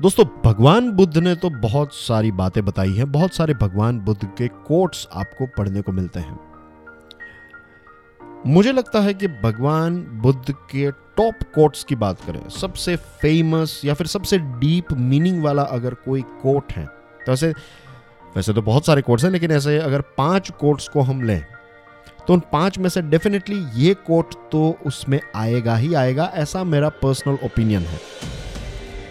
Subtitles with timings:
[0.00, 4.46] दोस्तों, भगवान बुद्ध ने तो बहुत सारी बातें बताई हैं। बहुत सारे भगवान बुद्ध के
[4.48, 6.38] कोट्स आपको पढ़ने को मिलते हैं।
[8.46, 13.94] मुझे लगता है कि भगवान बुद्ध के टॉप कोट्स की बात करें, सबसे फ़ेमस या
[13.94, 16.86] फिर सबसे डीप मीनिंग वाला अगर कोई कोट है
[17.26, 17.52] तो ऐसे,
[18.36, 21.44] वैसे तो बहुत सारे कोट्स हैं, लेकिन ऐसे अगर पाँच कोट्स को हम लें
[22.26, 26.88] तो उन पाँच में से डेफिनेटली ये कोट तो उसमें आएगा ही आएगा, ऐसा मेरा
[27.02, 27.98] पर्सनल ओपिनियन है।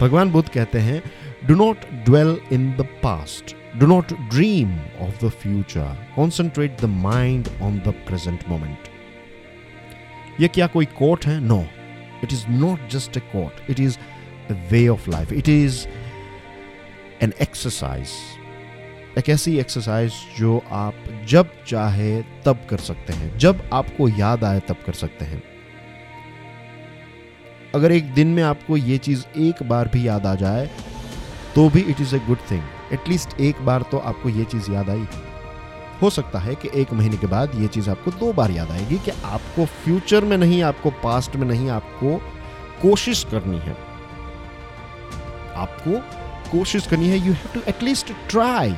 [0.00, 1.02] भगवान बुद्ध कहते हैं
[1.44, 7.48] do not dwell in the past do not dream of the future concentrate the mind
[7.62, 8.78] on the present moment
[10.40, 11.40] ये क्या कोई कोट है?
[11.40, 11.66] No
[12.24, 13.98] it is not just a quote it is
[14.50, 15.86] a way of life it is
[17.22, 18.08] an exercise
[19.18, 20.94] एक ऐसी exercise जो आप
[21.28, 25.42] जब चाहे तब कर सकते हैं। जब आपको याद आए तब कर सकते हैं।
[27.74, 30.70] अगर एक दिन में आपको ये चीज़ एक बार भी याद आ जाए
[31.54, 32.62] तो भी it is a good thing
[32.92, 35.06] at least एक बार तो आपको ये चीज़ याद आई
[36.02, 38.98] हो सकता है कि एक महीने के बाद ये चीज़ आपको दो बार याद आएगी
[38.98, 42.16] कि आपको फ्यूचर में नहीं, आपको पास्ट में नहीं, आपको
[42.82, 43.76] कोशिश करनी है।
[45.56, 45.98] आपको
[46.50, 48.74] कोशिश करनी है you have to at least try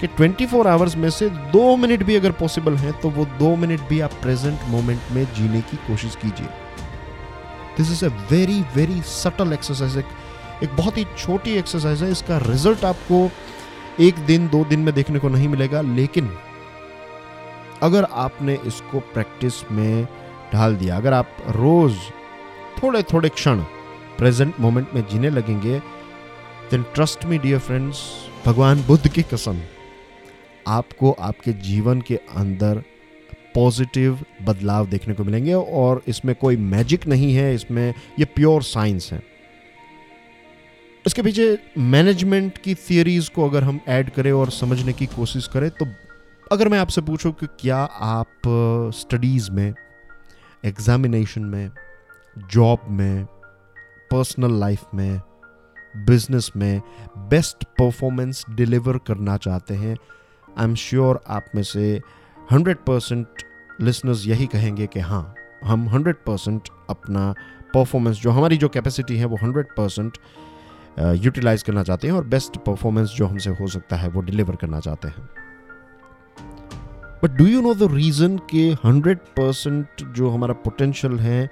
[0.00, 3.56] कि 24 फोर आवर्स में से दो मिनट भी अगर पॉसिबल है तो वो दो
[3.56, 6.65] मिनट भी आप प्रेजेंट मोमेंट में जीने की कोशिश कीजिए।
[7.76, 10.06] This is a very very subtle exercise एक,
[10.62, 13.30] एक बहुत ही छोटी एक्सरसाइज है। इसका रिज़ल्ट आपको
[14.00, 16.36] एक दिन दो दिन में देखने को नहीं मिलेगा लेकिन
[17.82, 20.06] अगर आपने इसको प्रैक्टिस में
[20.54, 21.96] ढाल दिया अगर आप रोज
[22.82, 23.60] थोड़े थोड़े क्षण
[24.18, 25.78] प्रेजेंट मोमेंट में जीने लगेंगे
[26.70, 28.02] then trust me dear friends
[28.46, 29.60] भगवान बुद्ध की कसम
[30.66, 32.82] आपको आपके जीवन के अंदर
[33.56, 39.12] पॉजिटिव बदलाव देखने को मिलेंगे और इसमें कोई मैजिक नहीं है, इसमें ये प्योर साइंस
[39.12, 39.22] है।
[41.06, 45.70] इसके पीछे मैनेजमेंट की थियरीज को अगर हम ऐड करें और समझने की कोशिश करें
[45.70, 45.86] तो
[46.52, 47.78] अगर मैं आपसे पूछूँ कि क्या
[48.08, 48.48] आप
[48.94, 49.74] स्टडीज़ में
[50.64, 51.70] एग्जामिनेशन में
[52.52, 53.24] जॉब में
[54.10, 55.20] पर्सनल लाइफ में
[56.06, 56.80] बिज़नेस में
[57.30, 59.96] बेस्ट परफॉर्मेंस डिलीवर करना चाहते हैं
[60.58, 62.00] आई एम श्योर आप में से
[62.52, 63.42] हंड्रेड परसेंट
[63.80, 65.34] लिसनर्स यही कहेंगे कि हाँ
[65.64, 67.34] हम हंड्रेड परसेंट अपना
[67.74, 70.18] परफॉर्मेंस जो हमारी जो कैपेसिटी है, वो हंड्रेड परसेंट
[71.24, 74.80] यूटिलाइज करना चाहते हैं और बेस्ट परफॉर्मेंस जो हमसे हो सकता है, वो डिलीवर करना
[74.80, 75.28] चाहते हैं।
[77.22, 81.50] But do you know the reason कि हंड्रेड परसेंट जो हमारा पोटेंशियल है,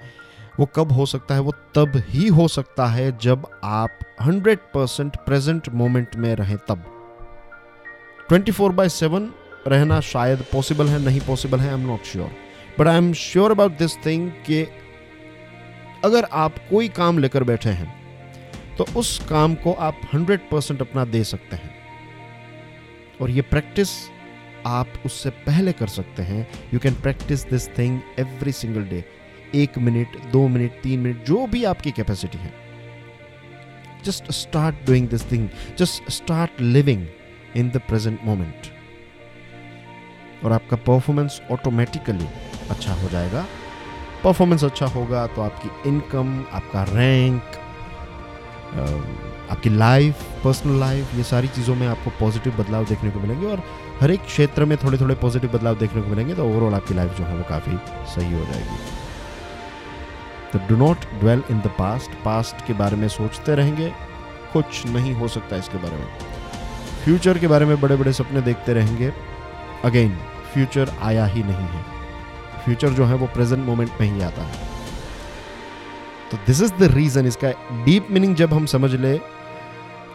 [0.59, 1.41] वो कब हो सकता है?
[1.41, 6.83] वो तब ही हो सकता है जब आप हंड्रेड परसेंट प्रेजेंट मोमेंट में रहें, तब।
[8.27, 9.31] ट्वेंटी फोर बाय सेवन
[9.67, 12.31] रहना शायद पॉसिबल है, नहीं पॉसिबल है I am not sure
[12.79, 14.61] but I am sure about this thing कि
[16.05, 17.93] अगर आप कोई काम लेकर बैठे हैं
[18.77, 21.73] तो उस काम को आप हंड्रेड परसेंट अपना दे सकते हैं।
[23.21, 23.89] और ये प्रैक्टिस
[24.65, 29.03] आप उससे पहले कर सकते हैं। You can practice this thing every single day
[29.55, 32.53] एक मिनट दो मिनट तीन मिनट जो भी आपकी कैपेसिटी है।
[34.05, 37.07] Just start doing this thing just start living
[37.55, 38.71] in the present moment
[40.43, 42.27] और आपका परफॉर्मेंस ऑटोमेटिकली
[42.69, 43.45] अच्छा हो जाएगा।
[44.23, 47.41] परफॉर्मेंस अच्छा होगा तो आपकी इनकम आपका रैंक
[49.51, 53.61] आपकी लाइफ पर्सनल लाइफ ये सारी चीज़ों में आपको पॉजिटिव बदलाव देखने को मिलेंगे और
[54.01, 57.17] हर एक क्षेत्र में थोड़े थोड़े पॉजिटिव बदलाव देखने को मिलेंगे तो ओवरऑल आपकी लाइफ
[57.17, 57.77] जो है वो काफ़ी
[58.13, 58.77] सही हो जाएगी।
[60.51, 63.91] तो do not dwell in the past past के बारे में सोचते रहेंगे।
[64.53, 66.07] कुछ नहीं हो सकता इसके बारे में।
[67.03, 69.11] फ्यूचर के बारे में बड़े बड़े सपने देखते रहेंगे।
[69.85, 70.15] अगेन
[70.53, 71.83] फ्यूचर आया ही नहीं है।
[72.65, 74.63] फ्यूचर जो है वो प्रेजेंट मोमेंट में ही आता है।
[76.31, 77.51] तो दिस इज़ द रीजन इसका
[77.85, 79.17] डीप मीनिंग जब हम समझ ले,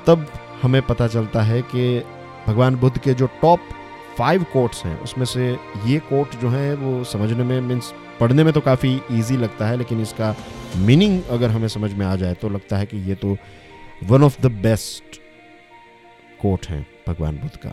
[0.06, 0.26] तब
[0.62, 2.02] हमें पता चलता है कि
[2.46, 3.68] भगवान बुद्ध के जो टॉप
[4.18, 5.50] फाइव कोट्स हैं, उसमें से
[5.86, 9.76] ये कोट जो है, वो समझने में मीन्स पढ़ने में तो काफ़ी इजी लगता है,
[9.76, 10.34] लेकिन इसका
[10.76, 13.36] मीनिंग अगर हमें समझ में आ जाए तो लगता है कि ये तो
[14.04, 15.20] one of the best
[16.40, 17.72] quote है भगवान बुद्ध का।